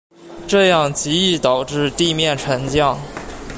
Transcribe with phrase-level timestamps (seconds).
[0.47, 2.97] 这样极易导致地面沉降。